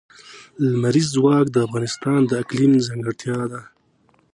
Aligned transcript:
لمریز 0.69 1.07
ځواک 1.15 1.45
د 1.51 1.57
افغانستان 1.67 2.19
د 2.25 2.31
اقلیم 2.41 2.73
ځانګړتیا 2.87 3.39
ده. 3.51 3.61